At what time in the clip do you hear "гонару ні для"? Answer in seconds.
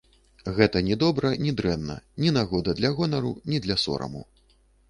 3.01-3.79